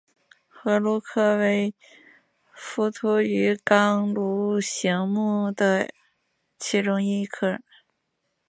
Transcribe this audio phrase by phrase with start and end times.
[0.49, 1.75] 河鲈科为
[2.55, 5.91] 辐鳍鱼纲鲈形目的
[6.57, 7.59] 其中一个科。